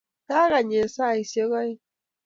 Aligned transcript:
kakeny 0.27 0.71
eng 0.79 0.91
saishek 0.95 1.51
aeng 1.59 1.79